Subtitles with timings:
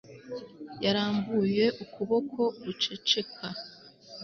[0.83, 3.45] Yarambuye ukuboko guceceka